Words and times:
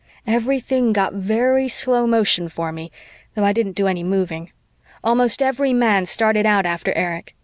Everything 0.25 0.93
got 0.93 1.13
very 1.13 1.67
slow 1.67 2.07
motion 2.07 2.49
for 2.49 2.71
me, 2.71 2.91
though 3.35 3.43
I 3.43 3.53
didn't 3.53 3.75
do 3.75 3.85
any 3.85 4.03
moving. 4.03 4.51
Almost 5.03 5.43
every 5.43 5.73
man 5.73 6.07
started 6.07 6.47
out 6.47 6.65
after 6.65 6.91
Erich. 6.93 7.35